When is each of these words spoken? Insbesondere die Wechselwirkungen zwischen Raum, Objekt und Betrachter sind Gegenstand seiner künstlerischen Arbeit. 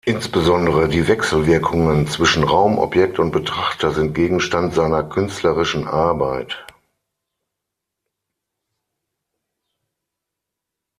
Insbesondere 0.03 0.89
die 0.89 1.07
Wechselwirkungen 1.07 2.07
zwischen 2.07 2.43
Raum, 2.43 2.79
Objekt 2.79 3.19
und 3.19 3.29
Betrachter 3.29 3.91
sind 3.91 4.15
Gegenstand 4.15 4.73
seiner 4.73 5.03
künstlerischen 5.03 5.87
Arbeit. 5.87 6.57